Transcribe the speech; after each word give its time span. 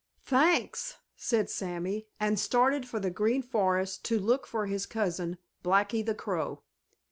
"Thanks," 0.25 0.97
said 1.15 1.47
Sammy, 1.47 2.07
and 2.19 2.39
started 2.39 2.87
for 2.87 2.99
the 2.99 3.11
Green 3.11 3.43
Forest 3.43 4.03
to 4.05 4.17
look 4.17 4.47
for 4.47 4.65
his 4.65 4.87
cousin, 4.87 5.37
Blacky 5.63 6.03
the 6.03 6.15
Crow. 6.15 6.63